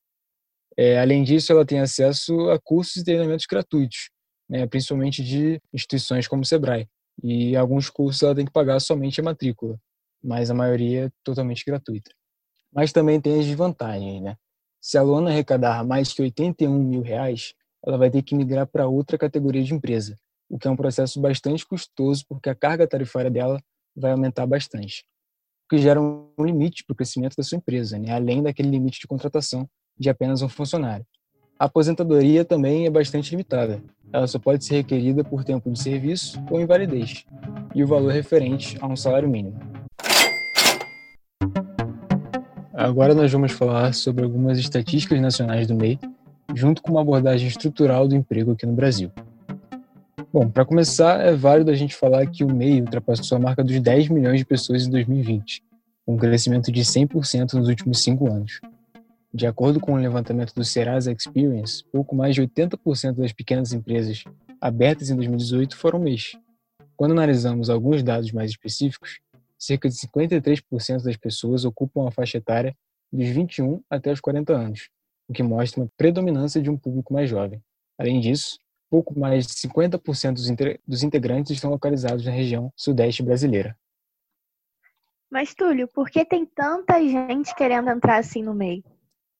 É, 0.76 1.00
além 1.00 1.24
disso, 1.24 1.52
ela 1.52 1.66
tem 1.66 1.80
acesso 1.80 2.50
a 2.50 2.60
cursos 2.60 2.98
e 2.98 3.04
treinamentos 3.04 3.46
gratuitos, 3.48 4.10
né, 4.50 4.66
principalmente 4.68 5.24
de 5.24 5.60
instituições 5.74 6.28
como 6.28 6.42
o 6.42 6.46
Sebrae. 6.46 6.88
E 7.24 7.56
alguns 7.56 7.90
cursos 7.90 8.22
ela 8.24 8.36
tem 8.36 8.46
que 8.46 8.52
pagar 8.52 8.80
somente 8.80 9.20
a 9.20 9.24
matrícula 9.24 9.80
mas 10.24 10.50
a 10.50 10.54
maioria 10.54 11.06
é 11.06 11.12
totalmente 11.24 11.64
gratuita. 11.66 12.12
Mas 12.74 12.92
também 12.92 13.20
tem 13.20 13.40
as 13.40 13.46
desvantagens, 13.46 14.22
né? 14.22 14.36
Se 14.82 14.98
a 14.98 15.02
Luana 15.02 15.30
arrecadar 15.30 15.86
mais 15.86 16.14
que 16.14 16.22
81 16.22 16.84
mil 16.84 17.02
reais, 17.02 17.54
ela 17.86 17.98
vai 17.98 18.10
ter 18.10 18.22
que 18.22 18.36
migrar 18.36 18.68
para 18.68 18.88
outra 18.88 19.18
categoria 19.18 19.64
de 19.64 19.74
empresa, 19.74 20.18
o 20.50 20.58
que 20.58 20.68
é 20.68 20.72
um 20.72 20.76
processo 20.76 21.20
bastante 21.20 21.66
custoso 21.66 22.24
porque 22.28 22.50
a 22.50 22.56
carga 22.56 22.88
tarifária 22.88 23.30
dela 23.30 23.62
vai 23.96 24.12
aumentar 24.12 24.46
bastante, 24.46 25.06
o 25.66 25.70
que 25.70 25.78
gera 25.78 26.00
um 26.00 26.30
limite 26.40 26.84
para 26.86 26.94
o 26.94 26.96
crescimento 26.96 27.36
da 27.36 27.44
sua 27.44 27.58
empresa, 27.58 27.98
né? 27.98 28.12
além 28.12 28.44
daquele 28.44 28.70
limite 28.70 29.00
de 29.00 29.08
contratação 29.08 29.68
de 29.98 30.10
apenas 30.10 30.42
um 30.42 30.50
funcionário. 30.50 31.06
A 31.60 31.66
aposentadoria 31.66 32.46
também 32.46 32.86
é 32.86 32.90
bastante 32.90 33.32
limitada. 33.32 33.82
Ela 34.14 34.28
só 34.28 34.38
pode 34.38 34.64
ser 34.64 34.76
requerida 34.76 35.24
por 35.24 35.44
tempo 35.44 35.72
de 35.72 35.82
serviço 35.82 36.40
ou 36.52 36.62
invalidez, 36.62 37.26
e 37.74 37.84
o 37.84 37.88
valor 37.88 38.12
referente 38.12 38.78
a 38.80 38.86
um 38.86 38.96
salário 38.96 39.28
mínimo. 39.28 39.60
Agora 42.78 43.16
nós 43.16 43.32
vamos 43.32 43.54
falar 43.54 43.92
sobre 43.92 44.24
algumas 44.24 44.60
estatísticas 44.60 45.20
nacionais 45.20 45.66
do 45.66 45.74
MEI, 45.74 46.00
junto 46.54 46.80
com 46.80 46.92
uma 46.92 47.02
abordagem 47.02 47.48
estrutural 47.48 48.08
do 48.08 48.16
emprego 48.16 48.52
aqui 48.52 48.68
no 48.68 48.74
Brasil. 48.74 49.12
Bom, 50.32 50.48
para 50.48 50.64
começar, 50.64 51.20
é 51.22 51.36
válido 51.36 51.72
a 51.72 51.74
gente 51.74 51.96
falar 51.96 52.28
que 52.28 52.44
o 52.44 52.54
MEI 52.54 52.82
ultrapassou 52.82 53.36
a 53.36 53.42
marca 53.42 53.64
dos 53.64 53.80
10 53.80 54.10
milhões 54.10 54.38
de 54.38 54.46
pessoas 54.46 54.86
em 54.86 54.92
2020, 54.92 55.64
com 56.06 56.14
um 56.14 56.18
crescimento 56.18 56.72
de 56.72 56.82
100% 56.82 57.54
nos 57.54 57.68
últimos 57.68 58.04
cinco 58.04 58.32
anos. 58.32 58.62
De 59.34 59.48
acordo 59.48 59.80
com 59.80 59.94
o 59.94 59.98
levantamento 59.98 60.54
do 60.54 60.64
Serasa 60.64 61.12
Experience, 61.12 61.84
pouco 61.92 62.16
mais 62.16 62.36
de 62.36 62.44
80% 62.44 63.16
das 63.16 63.34
pequenas 63.34 63.74
empresas 63.74 64.24
abertas 64.62 65.10
em 65.10 65.16
2018 65.16 65.76
foram 65.76 65.98
MEIs. 65.98 66.34
Quando 66.96 67.14
analisamos 67.14 67.72
alguns 67.72 68.04
dados 68.04 68.32
mais 68.32 68.52
específicos, 68.52 69.20
cerca 69.58 69.90
de 69.90 69.96
53% 69.96 71.04
das 71.04 71.18
pessoas 71.18 71.66
ocupam 71.66 72.08
a 72.08 72.12
faixa 72.12 72.38
etária 72.38 72.76
dos 73.12 73.28
21 73.28 73.82
até 73.90 74.12
os 74.12 74.20
40 74.20 74.54
anos, 74.54 74.90
o 75.28 75.34
que 75.34 75.44
mostra 75.44 75.82
uma 75.82 75.90
predominância 75.98 76.62
de 76.62 76.70
um 76.70 76.78
público 76.78 77.14
mais 77.14 77.30
jovem. 77.30 77.62
Além 77.98 78.20
disso, 78.20 78.60
pouco 78.90 79.18
mais 79.18 79.48
de 79.48 79.54
50% 79.54 80.80
dos 80.88 81.04
integrantes 81.04 81.52
estão 81.52 81.72
localizados 81.72 82.26
na 82.26 82.32
região 82.32 82.72
sudeste 82.76 83.24
brasileira. 83.24 83.78
Mas, 85.30 85.54
Túlio, 85.54 85.88
por 85.90 86.10
que 86.10 86.24
tem 86.24 86.46
tanta 86.46 87.02
gente 87.02 87.54
querendo 87.56 87.90
entrar 87.90 88.18
assim 88.18 88.42
no 88.42 88.54
meio? 88.54 88.84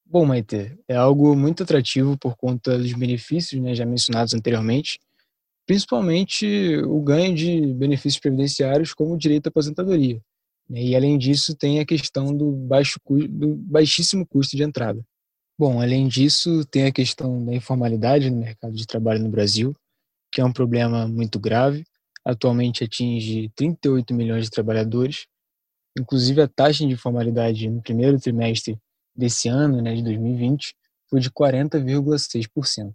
Bom, 0.06 0.26
Maite, 0.26 0.78
é 0.88 0.96
algo 0.96 1.36
muito 1.36 1.64
atrativo 1.64 2.18
por 2.18 2.36
conta 2.36 2.78
dos 2.78 2.94
benefícios 2.94 3.62
né, 3.62 3.74
já 3.74 3.86
mencionados 3.86 4.34
anteriormente 4.34 5.00
principalmente 5.68 6.78
o 6.86 7.02
ganho 7.02 7.36
de 7.36 7.74
benefícios 7.74 8.20
previdenciários 8.20 8.94
como 8.94 9.18
direito 9.18 9.48
à 9.48 9.50
aposentadoria. 9.50 10.20
Né? 10.70 10.82
E 10.82 10.96
além 10.96 11.18
disso, 11.18 11.54
tem 11.54 11.80
a 11.80 11.86
questão 11.86 12.36
do, 12.36 12.52
baixo, 12.52 13.00
do 13.30 13.56
baixíssimo 13.56 14.26
custo 14.26 14.56
de 14.56 14.64
entrada. 14.64 15.04
Bom, 15.60 15.82
além 15.82 16.08
disso, 16.08 16.64
tem 16.66 16.86
a 16.86 16.92
questão 16.92 17.44
da 17.44 17.54
informalidade 17.54 18.30
no 18.30 18.38
mercado 18.38 18.74
de 18.74 18.88
trabalho 18.88 19.22
no 19.22 19.30
Brasil, 19.30 19.76
que 20.32 20.40
é 20.40 20.46
um 20.46 20.54
problema 20.54 21.08
muito 21.08 21.40
grave. 21.40 21.84
Atualmente 22.24 22.84
atinge 22.84 23.52
38 23.56 24.14
milhões 24.14 24.46
de 24.46 24.52
trabalhadores. 24.52 25.26
Inclusive, 26.00 26.42
a 26.42 26.48
taxa 26.48 26.86
de 26.86 26.94
informalidade 26.94 27.70
no 27.70 27.82
primeiro 27.82 28.20
trimestre 28.20 28.78
desse 29.16 29.50
ano, 29.50 29.82
né, 29.82 29.96
de 29.96 30.04
2020, 30.04 30.76
foi 31.10 31.20
de 31.20 31.32
40,6%. 31.32 32.92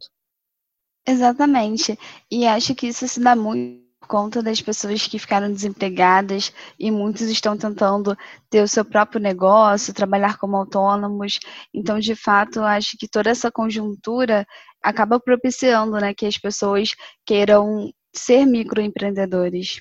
Exatamente. 1.07 1.99
E 2.31 2.47
acho 2.47 2.75
que 2.75 2.89
isso 2.89 3.07
se 3.09 3.21
dá 3.21 3.35
muito 3.35 3.83
por 4.03 4.09
conta 4.09 4.43
das 4.43 4.61
pessoas 4.61 5.07
que 5.07 5.19
ficaram 5.19 5.51
desempregadas 5.53 6.53
e 6.79 6.91
muitos 6.91 7.23
estão 7.23 7.57
tentando 7.57 8.17
ter 8.51 8.61
o 8.63 8.69
seu 8.69 8.85
próprio 8.85 9.21
negócio, 9.21 9.95
trabalhar 9.95 10.39
como 10.39 10.57
autônomos. 10.57 11.39
Então, 11.73 12.01
de 12.01 12.15
fato, 12.17 12.61
acho 12.61 12.97
que 12.99 13.09
toda 13.09 13.31
essa 13.31 13.51
conjuntura 13.51 14.45
acaba 14.83 15.21
propiciando 15.21 15.99
né, 16.01 16.13
que 16.13 16.27
as 16.27 16.37
pessoas 16.37 16.95
queiram 17.25 17.93
ser 18.13 18.45
microempreendedores. 18.45 19.81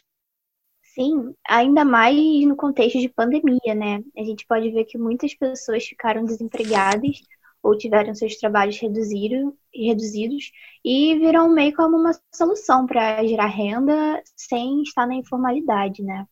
Sim, 0.93 1.33
ainda 1.47 1.83
mais 1.83 2.15
no 2.45 2.55
contexto 2.55 2.99
de 2.99 3.09
pandemia, 3.09 3.73
né? 3.73 4.03
A 4.15 4.23
gente 4.23 4.45
pode 4.45 4.69
ver 4.71 4.85
que 4.85 4.97
muitas 4.97 5.33
pessoas 5.33 5.85
ficaram 5.85 6.23
desempregadas 6.25 7.21
ou 7.63 7.77
tiveram 7.77 8.13
seus 8.15 8.35
trabalhos 8.37 8.79
reduzido, 8.79 9.55
reduzidos 9.73 10.51
e 10.83 11.17
viram 11.19 11.47
o 11.47 11.53
MEI 11.53 11.71
como 11.71 11.97
uma 11.97 12.11
solução 12.33 12.85
para 12.85 13.25
gerar 13.25 13.47
renda 13.47 14.21
sem 14.35 14.81
estar 14.81 15.05
na 15.05 15.15
informalidade, 15.15 16.01
né? 16.01 16.25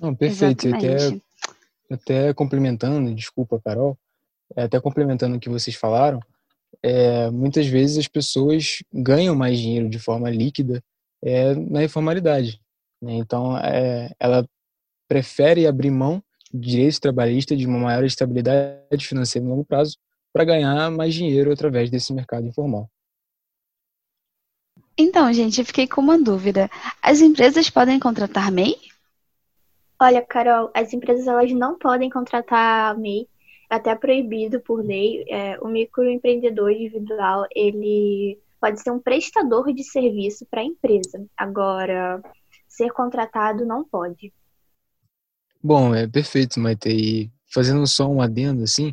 Não, 0.00 0.14
perfeito. 0.14 0.68
Até, 0.74 1.20
até 1.90 2.34
complementando, 2.34 3.14
desculpa, 3.14 3.60
Carol, 3.62 3.98
é, 4.56 4.62
até 4.62 4.80
complementando 4.80 5.36
o 5.36 5.40
que 5.40 5.50
vocês 5.50 5.76
falaram, 5.76 6.20
é, 6.82 7.30
muitas 7.30 7.66
vezes 7.66 7.98
as 7.98 8.08
pessoas 8.08 8.82
ganham 8.92 9.36
mais 9.36 9.58
dinheiro 9.58 9.88
de 9.88 9.98
forma 9.98 10.30
líquida 10.30 10.82
é, 11.22 11.54
na 11.54 11.84
informalidade. 11.84 12.60
Né? 13.00 13.14
Então, 13.14 13.56
é, 13.58 14.10
ela 14.18 14.48
prefere 15.06 15.66
abrir 15.66 15.90
mão 15.90 16.22
de 16.52 16.70
direitos 16.70 16.98
trabalhistas 16.98 17.58
de 17.58 17.66
uma 17.66 17.78
maior 17.78 18.04
estabilidade 18.04 19.06
financeira 19.06 19.44
no 19.44 19.52
longo 19.52 19.64
prazo 19.64 19.98
para 20.34 20.44
ganhar 20.44 20.90
mais 20.90 21.14
dinheiro 21.14 21.52
através 21.52 21.88
desse 21.88 22.12
mercado 22.12 22.44
informal. 22.44 22.90
Então, 24.98 25.32
gente, 25.32 25.60
eu 25.60 25.64
fiquei 25.64 25.86
com 25.86 26.00
uma 26.00 26.18
dúvida. 26.18 26.68
As 27.00 27.20
empresas 27.20 27.70
podem 27.70 28.00
contratar 28.00 28.50
MEI? 28.50 28.74
Olha, 30.00 30.20
Carol, 30.22 30.72
as 30.74 30.92
empresas 30.92 31.28
elas 31.28 31.52
não 31.52 31.78
podem 31.78 32.10
contratar 32.10 32.98
MEI, 32.98 33.28
é 33.70 33.76
até 33.76 33.94
proibido 33.94 34.60
por 34.60 34.84
lei. 34.84 35.24
É, 35.28 35.56
o 35.60 35.68
microempreendedor 35.68 36.72
individual, 36.72 37.46
ele 37.54 38.36
pode 38.60 38.80
ser 38.80 38.90
um 38.90 38.98
prestador 38.98 39.72
de 39.72 39.84
serviço 39.84 40.44
para 40.50 40.62
a 40.62 40.64
empresa. 40.64 41.24
Agora, 41.36 42.20
ser 42.66 42.90
contratado 42.90 43.64
não 43.64 43.84
pode. 43.84 44.32
Bom, 45.62 45.94
é 45.94 46.08
perfeito, 46.08 46.58
Maite. 46.58 46.88
E 46.88 47.30
fazendo 47.46 47.86
só 47.86 48.08
um 48.08 48.20
adendo, 48.20 48.64
assim, 48.64 48.92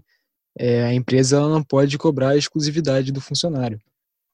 é, 0.58 0.84
a 0.84 0.94
empresa 0.94 1.38
ela 1.38 1.50
não 1.50 1.64
pode 1.64 1.98
cobrar 1.98 2.30
a 2.30 2.38
exclusividade 2.38 3.12
do 3.12 3.22
funcionário. 3.22 3.80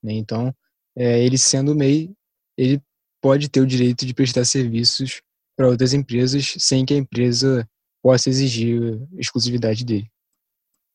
Né? 0.03 0.13
Então, 0.13 0.53
é, 0.95 1.23
ele 1.23 1.37
sendo 1.37 1.75
MEI, 1.75 2.11
ele 2.57 2.81
pode 3.21 3.49
ter 3.49 3.61
o 3.61 3.67
direito 3.67 4.05
de 4.05 4.13
prestar 4.13 4.45
serviços 4.45 5.21
para 5.55 5.67
outras 5.67 5.93
empresas 5.93 6.55
sem 6.59 6.85
que 6.85 6.93
a 6.93 6.97
empresa 6.97 7.67
possa 8.01 8.29
exigir 8.29 8.99
exclusividade 9.17 9.83
dele. 9.83 10.09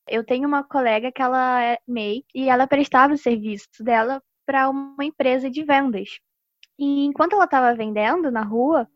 Eu 0.08 0.24
tenho 0.24 0.48
uma 0.48 0.64
colega 0.64 1.12
que 1.12 1.22
ela 1.22 1.62
é 1.64 1.78
MEI 1.86 2.24
e 2.34 2.48
ela 2.48 2.66
prestava 2.66 3.14
o 3.14 3.18
serviço 3.18 3.66
dela 3.80 4.22
para 4.46 4.68
uma 4.68 5.04
empresa 5.04 5.48
de 5.48 5.64
vendas. 5.64 6.18
E 6.78 7.04
enquanto 7.04 7.34
ela 7.34 7.44
estava 7.44 7.74
vendendo 7.74 8.30
na 8.30 8.42
rua, 8.42 8.88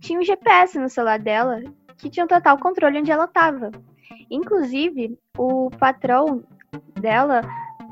tinha 0.00 0.18
um 0.18 0.24
GPS 0.24 0.78
no 0.78 0.88
celular 0.88 1.18
dela 1.18 1.60
que 1.96 2.10
tinha 2.10 2.24
um 2.24 2.28
total 2.28 2.58
controle 2.58 2.98
onde 2.98 3.10
ela 3.10 3.24
estava. 3.24 3.70
Inclusive, 4.30 5.18
o 5.36 5.70
patrão 5.78 6.42
dela 7.00 7.42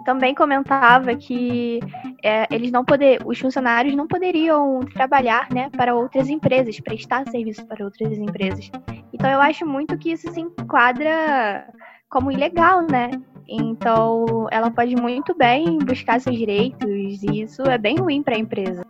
também 0.05 0.35
comentava 0.35 1.15
que 1.15 1.81
é, 2.23 2.47
eles 2.51 2.71
não 2.71 2.85
poder, 2.85 3.21
os 3.25 3.39
funcionários 3.39 3.95
não 3.95 4.07
poderiam 4.07 4.81
trabalhar, 4.81 5.49
né, 5.53 5.71
para 5.71 5.95
outras 5.95 6.29
empresas, 6.29 6.81
prestar 6.81 7.29
serviço 7.29 7.67
para 7.67 7.85
outras 7.85 8.17
empresas. 8.19 8.71
Então 9.13 9.31
eu 9.31 9.41
acho 9.41 9.67
muito 9.67 9.97
que 9.99 10.13
isso 10.13 10.31
se 10.33 10.41
enquadra 10.41 11.67
como 12.09 12.33
ilegal, 12.33 12.83
né? 12.83 13.11
Então 13.49 14.47
ela 14.51 14.71
pode 14.71 14.97
muito 14.97 15.35
bem 15.37 15.79
buscar 15.79 16.21
seus 16.21 16.37
direitos 16.37 17.23
e 17.23 17.43
isso 17.43 17.63
é 17.63 17.77
bem 17.77 17.97
ruim 17.97 18.23
para 18.23 18.37
a 18.37 18.39
empresa. 18.39 18.85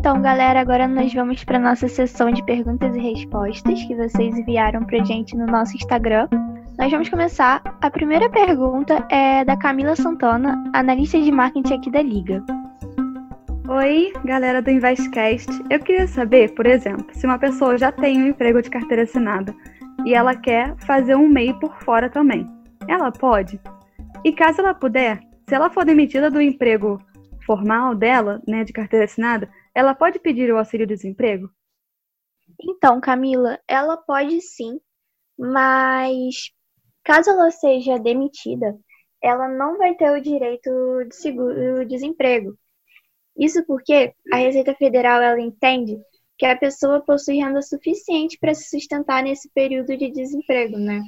Então, 0.00 0.22
galera, 0.22 0.58
agora 0.62 0.88
nós 0.88 1.12
vamos 1.12 1.44
para 1.44 1.58
nossa 1.58 1.86
sessão 1.86 2.30
de 2.30 2.42
perguntas 2.46 2.96
e 2.96 3.00
respostas 3.00 3.82
que 3.82 3.94
vocês 3.94 4.34
enviaram 4.34 4.82
para 4.82 5.04
gente 5.04 5.36
no 5.36 5.44
nosso 5.44 5.76
Instagram. 5.76 6.26
Nós 6.78 6.90
vamos 6.90 7.10
começar. 7.10 7.60
A 7.82 7.90
primeira 7.90 8.30
pergunta 8.30 9.06
é 9.10 9.44
da 9.44 9.58
Camila 9.58 9.94
Santana, 9.94 10.56
analista 10.72 11.20
de 11.20 11.30
marketing 11.30 11.74
aqui 11.74 11.90
da 11.90 12.00
Liga. 12.00 12.42
Oi, 13.68 14.10
galera 14.24 14.62
do 14.62 14.70
Investcast. 14.70 15.50
Eu 15.68 15.78
queria 15.80 16.08
saber, 16.08 16.54
por 16.54 16.64
exemplo, 16.64 17.04
se 17.12 17.26
uma 17.26 17.38
pessoa 17.38 17.76
já 17.76 17.92
tem 17.92 18.22
um 18.22 18.28
emprego 18.28 18.62
de 18.62 18.70
carteira 18.70 19.02
assinada 19.02 19.54
e 20.06 20.14
ela 20.14 20.34
quer 20.34 20.74
fazer 20.78 21.14
um 21.14 21.28
MEI 21.28 21.52
por 21.60 21.76
fora 21.82 22.08
também. 22.08 22.46
Ela 22.88 23.12
pode? 23.12 23.60
E 24.24 24.32
caso 24.32 24.62
ela 24.62 24.72
puder, 24.72 25.20
se 25.46 25.54
ela 25.54 25.68
for 25.68 25.84
demitida 25.84 26.30
do 26.30 26.40
emprego 26.40 26.98
formal 27.44 27.94
dela, 27.94 28.40
né, 28.48 28.64
de 28.64 28.72
carteira 28.72 29.04
assinada, 29.04 29.46
ela 29.74 29.94
pode 29.94 30.18
pedir 30.18 30.52
o 30.52 30.58
auxílio-desemprego? 30.58 31.50
Então, 32.62 33.00
Camila, 33.00 33.58
ela 33.66 33.96
pode 33.96 34.40
sim, 34.40 34.80
mas 35.38 36.50
caso 37.04 37.30
ela 37.30 37.50
seja 37.50 37.98
demitida, 37.98 38.78
ela 39.22 39.48
não 39.48 39.78
vai 39.78 39.94
ter 39.94 40.10
o 40.10 40.20
direito 40.20 40.70
de 41.08 41.14
seguro-desemprego. 41.14 42.56
Isso 43.38 43.64
porque 43.66 44.14
a 44.32 44.36
Receita 44.36 44.74
Federal 44.74 45.22
ela 45.22 45.40
entende 45.40 45.98
que 46.36 46.46
a 46.46 46.56
pessoa 46.56 47.00
possui 47.04 47.36
renda 47.36 47.62
suficiente 47.62 48.38
para 48.38 48.54
se 48.54 48.68
sustentar 48.68 49.22
nesse 49.22 49.50
período 49.50 49.96
de 49.96 50.10
desemprego, 50.10 50.78
né? 50.78 51.02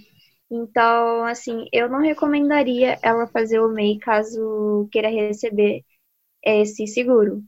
Então, 0.51 1.25
assim, 1.25 1.67
eu 1.73 1.89
não 1.89 2.01
recomendaria 2.01 2.99
ela 3.03 3.27
fazer 3.27 3.61
o 3.61 3.71
MEI 3.71 3.99
caso 3.99 4.87
queira 4.93 5.09
receber 5.09 5.83
esse 6.45 6.87
seguro. 6.87 7.43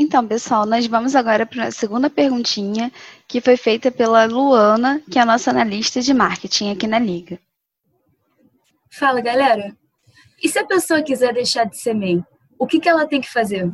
Então, 0.00 0.24
pessoal, 0.24 0.64
nós 0.64 0.86
vamos 0.86 1.16
agora 1.16 1.44
para 1.44 1.64
a 1.64 1.70
segunda 1.72 2.08
perguntinha, 2.08 2.92
que 3.26 3.40
foi 3.40 3.56
feita 3.56 3.90
pela 3.90 4.26
Luana, 4.26 5.02
que 5.10 5.18
é 5.18 5.22
a 5.22 5.26
nossa 5.26 5.50
analista 5.50 6.00
de 6.00 6.14
marketing 6.14 6.70
aqui 6.70 6.86
na 6.86 7.00
Liga. 7.00 7.36
Fala, 8.92 9.20
galera. 9.20 9.76
E 10.40 10.48
se 10.48 10.56
a 10.56 10.64
pessoa 10.64 11.02
quiser 11.02 11.34
deixar 11.34 11.64
de 11.64 11.76
ser 11.76 11.94
MEI, 11.94 12.22
o 12.56 12.64
que, 12.64 12.78
que 12.78 12.88
ela 12.88 13.08
tem 13.08 13.20
que 13.20 13.28
fazer? 13.28 13.68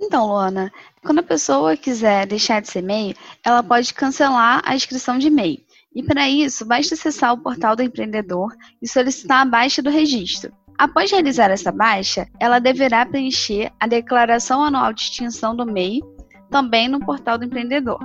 Então, 0.00 0.28
Luana, 0.28 0.72
quando 1.04 1.18
a 1.18 1.24
pessoa 1.24 1.76
quiser 1.76 2.24
deixar 2.24 2.62
de 2.62 2.68
ser 2.68 2.82
MEI, 2.82 3.16
ela 3.44 3.64
pode 3.64 3.92
cancelar 3.92 4.62
a 4.64 4.76
inscrição 4.76 5.18
de 5.18 5.28
MEI. 5.28 5.66
E 5.92 6.04
para 6.04 6.28
isso, 6.28 6.64
basta 6.64 6.94
acessar 6.94 7.32
o 7.32 7.42
portal 7.42 7.74
do 7.74 7.82
empreendedor 7.82 8.54
e 8.80 8.88
solicitar 8.88 9.42
a 9.42 9.44
baixa 9.44 9.82
do 9.82 9.90
registro. 9.90 10.52
Após 10.76 11.10
realizar 11.10 11.50
essa 11.50 11.70
baixa, 11.70 12.28
ela 12.40 12.58
deverá 12.58 13.06
preencher 13.06 13.72
a 13.78 13.86
declaração 13.86 14.62
anual 14.62 14.92
de 14.92 15.02
extinção 15.02 15.54
do 15.54 15.64
MEI, 15.64 16.02
também 16.50 16.88
no 16.88 17.00
portal 17.00 17.38
do 17.38 17.44
empreendedor. 17.44 17.98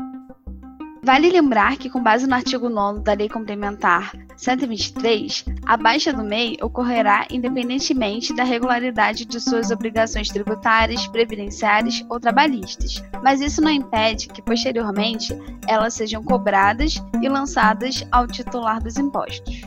Vale 1.01 1.29
lembrar 1.29 1.77
que, 1.77 1.89
com 1.89 2.03
base 2.03 2.27
no 2.27 2.35
artigo 2.35 2.69
9 2.69 2.99
da 3.01 3.13
Lei 3.13 3.29
Complementar 3.29 4.11
123, 4.35 5.45
a 5.65 5.77
baixa 5.77 6.13
do 6.13 6.23
MEI 6.23 6.57
ocorrerá 6.61 7.25
independentemente 7.31 8.35
da 8.35 8.43
regularidade 8.43 9.25
de 9.25 9.39
suas 9.39 9.71
obrigações 9.71 10.29
tributárias, 10.29 11.07
previdenciárias 11.07 12.05
ou 12.09 12.19
trabalhistas, 12.19 13.01
mas 13.23 13.41
isso 13.41 13.61
não 13.61 13.71
impede 13.71 14.27
que, 14.27 14.41
posteriormente, 14.41 15.33
elas 15.67 15.93
sejam 15.93 16.21
cobradas 16.23 17.01
e 17.21 17.29
lançadas 17.29 18.05
ao 18.11 18.27
titular 18.27 18.81
dos 18.81 18.97
impostos. 18.97 19.61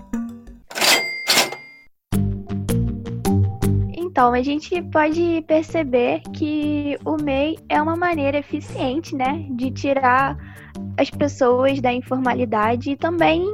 Então, 4.22 4.34
a 4.34 4.42
gente 4.42 4.80
pode 4.82 5.42
perceber 5.48 6.20
que 6.32 6.96
o 7.04 7.20
MEI 7.20 7.58
é 7.68 7.82
uma 7.82 7.96
maneira 7.96 8.38
eficiente, 8.38 9.16
né, 9.16 9.48
de 9.50 9.68
tirar 9.72 10.38
as 10.96 11.10
pessoas 11.10 11.80
da 11.80 11.92
informalidade 11.92 12.92
e 12.92 12.96
também 12.96 13.44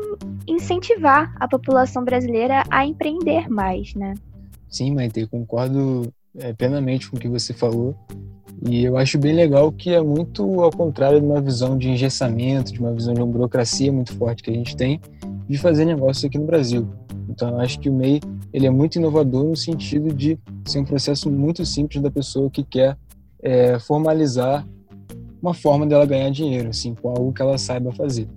incentivar 0.47 1.35
a 1.41 1.49
população 1.49 2.05
brasileira 2.05 2.65
a 2.71 2.85
empreender 2.85 3.49
mais, 3.49 3.95
né? 3.95 4.13
Sim, 4.69 4.95
Maite, 4.95 5.27
concordo 5.27 6.13
é, 6.37 6.53
plenamente 6.53 7.11
com 7.11 7.17
o 7.17 7.19
que 7.19 7.31
você 7.31 7.55
falou. 7.55 7.97
E 8.69 8.85
eu 8.85 8.99
acho 8.99 9.17
bem 9.17 9.33
legal 9.33 9.73
que 9.73 9.95
é 9.95 10.03
muito 10.03 10.61
ao 10.61 10.71
contrário 10.71 11.19
de 11.19 11.25
uma 11.25 11.41
visão 11.41 11.79
de 11.79 11.89
engessamento, 11.89 12.75
de 12.75 12.79
uma 12.79 12.93
visão 12.93 13.15
de 13.15 13.23
uma 13.23 13.33
burocracia 13.33 13.91
muito 13.91 14.15
forte 14.19 14.43
que 14.43 14.51
a 14.51 14.55
gente 14.55 14.77
tem 14.77 15.01
de 15.49 15.57
fazer 15.57 15.87
negócio 15.87 16.29
aqui 16.29 16.37
no 16.37 16.45
Brasil. 16.45 16.87
Então, 17.27 17.49
eu 17.49 17.61
acho 17.61 17.81
que 17.81 17.89
o 17.89 17.95
MEI 17.95 18.21
ele 18.53 18.67
é 18.67 18.71
muito 18.71 18.97
inovador 18.97 19.45
no 19.45 19.57
sentido 19.57 20.13
de 20.13 20.39
ser 20.65 20.81
um 20.81 20.85
processo 20.85 21.31
muito 21.31 21.65
simples 21.67 22.03
da 22.03 22.11
pessoa 22.11 22.51
que 22.51 22.63
quer 22.63 22.97
é, 23.43 23.79
formalizar 23.79 24.67
uma 25.41 25.55
forma 25.55 25.87
dela 25.87 26.05
ganhar 26.05 26.31
dinheiro, 26.31 26.71
assim, 26.71 26.95
com 26.95 27.09
algo 27.09 27.33
que 27.33 27.41
ela 27.41 27.59
saiba 27.59 27.93
fazer. 27.93 28.29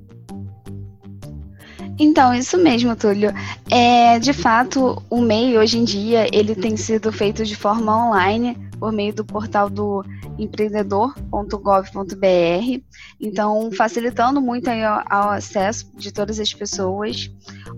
Então, 1.99 2.33
isso 2.33 2.57
mesmo, 2.57 2.95
Túlio. 2.95 3.31
É, 3.69 4.17
de 4.17 4.33
fato, 4.33 5.01
o 5.09 5.21
MEI 5.21 5.57
hoje 5.57 5.77
em 5.77 5.83
dia 5.83 6.27
ele 6.33 6.55
tem 6.55 6.75
sido 6.75 7.11
feito 7.11 7.45
de 7.45 7.55
forma 7.55 8.09
online 8.09 8.57
por 8.79 8.91
meio 8.91 9.13
do 9.13 9.23
portal 9.23 9.69
do 9.69 10.03
empreendedor.gov.br, 10.39 12.81
então 13.19 13.71
facilitando 13.71 14.41
muito 14.41 14.67
ao 15.07 15.29
acesso 15.29 15.91
de 15.95 16.11
todas 16.11 16.39
as 16.39 16.51
pessoas. 16.51 17.29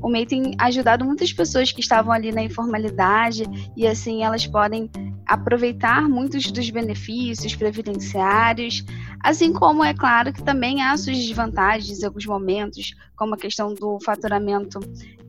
O 0.04 0.10
MEI 0.10 0.26
tem 0.26 0.54
ajudado 0.60 1.06
muitas 1.06 1.32
pessoas 1.32 1.72
que 1.72 1.80
estavam 1.80 2.12
ali 2.12 2.30
na 2.32 2.44
informalidade 2.44 3.46
e 3.76 3.88
assim 3.88 4.22
elas 4.22 4.46
podem 4.46 4.92
aproveitar 5.26 6.10
muitos 6.10 6.52
dos 6.52 6.70
benefícios 6.70 7.56
previdenciários, 7.56 8.84
assim 9.24 9.54
como 9.54 9.82
é 9.82 9.94
claro 9.94 10.34
que 10.34 10.44
também 10.44 10.82
há 10.82 10.98
suas 10.98 11.18
desvantagens 11.18 12.02
em 12.02 12.06
alguns 12.06 12.26
momentos, 12.26 12.94
como 13.16 13.34
a 13.34 13.38
questão 13.38 13.74
do 13.74 13.98
faturamento 14.04 14.82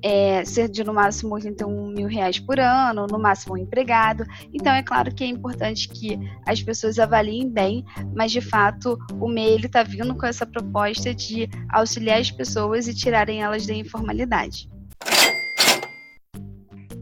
é, 0.05 0.45
ser 0.45 0.69
de 0.69 0.85
no 0.85 0.93
máximo 0.93 1.35
81 1.35 1.89
mil 1.89 2.07
reais 2.07 2.39
por 2.39 2.61
ano, 2.61 3.07
no 3.11 3.19
máximo 3.19 3.55
um 3.55 3.57
empregado. 3.57 4.23
Então 4.53 4.71
é 4.71 4.83
claro 4.83 5.13
que 5.15 5.25
é 5.25 5.27
importante 5.27 5.89
que 5.89 6.21
as 6.47 6.63
pessoas 6.63 6.99
avaliem 6.99 7.49
bem, 7.49 7.83
mas 8.15 8.31
de 8.31 8.43
fato 8.43 8.99
o 9.19 9.27
MEI 9.27 9.57
está 9.57 9.83
vindo 9.83 10.15
com 10.15 10.27
essa 10.27 10.45
proposta 10.45 11.15
de 11.15 11.49
auxiliar 11.71 12.21
as 12.21 12.31
pessoas 12.31 12.87
e 12.87 12.95
tirarem 12.95 13.43
elas 13.43 13.67
da 13.67 13.73
informalidade. 13.73 14.69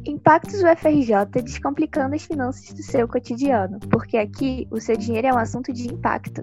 Impactos 0.06 0.62
UFRJ 0.62 1.42
descomplicando 1.42 2.14
as 2.14 2.22
finanças 2.22 2.72
do 2.72 2.82
seu 2.84 3.08
cotidiano, 3.08 3.80
porque 3.90 4.16
aqui 4.16 4.68
o 4.70 4.80
seu 4.80 4.96
dinheiro 4.96 5.26
é 5.26 5.34
um 5.34 5.38
assunto 5.38 5.72
de 5.72 5.92
impacto. 5.92 6.40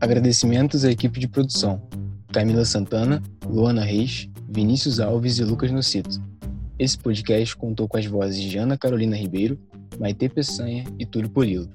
Agradecimentos 0.00 0.84
à 0.84 0.90
equipe 0.90 1.20
de 1.20 1.28
produção: 1.28 1.82
Camila 2.32 2.64
Santana, 2.64 3.22
Luana 3.46 3.82
Reis, 3.82 4.31
Vinícius 4.54 5.00
Alves 5.00 5.38
e 5.38 5.44
Lucas 5.44 5.70
Nocito. 5.70 6.20
Esse 6.78 6.98
podcast 6.98 7.56
contou 7.56 7.88
com 7.88 7.96
as 7.96 8.04
vozes 8.04 8.42
de 8.42 8.58
Ana 8.58 8.76
Carolina 8.76 9.16
Ribeiro, 9.16 9.58
Maite 9.98 10.28
Peçanha 10.28 10.84
e 10.98 11.06
Túlio 11.06 11.30
Polilo. 11.30 11.70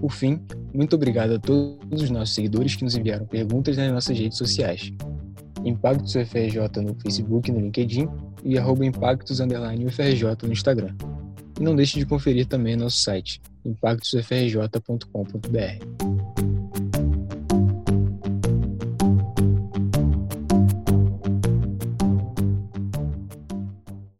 Por 0.00 0.10
fim, 0.10 0.40
muito 0.74 0.96
obrigado 0.96 1.34
a 1.34 1.38
todos 1.38 2.02
os 2.02 2.10
nossos 2.10 2.34
seguidores 2.34 2.74
que 2.74 2.82
nos 2.82 2.96
enviaram 2.96 3.26
perguntas 3.26 3.76
nas 3.76 3.92
nossas 3.92 4.18
redes 4.18 4.38
sociais. 4.38 4.92
Impactos 5.64 6.16
UFRJ 6.16 6.82
no 6.82 6.96
Facebook 7.00 7.48
e 7.48 7.52
no 7.52 7.60
LinkedIn 7.60 8.08
e 8.44 8.58
arroba 8.58 8.84
Impactos 8.84 9.38
UFRJ 9.38 10.24
no 10.42 10.52
Instagram. 10.52 10.92
E 11.60 11.62
não 11.62 11.76
deixe 11.76 11.96
de 11.96 12.06
conferir 12.06 12.46
também 12.46 12.74
nosso 12.74 12.96
site, 12.96 13.40
impactosufrj.com.br. 13.64 16.29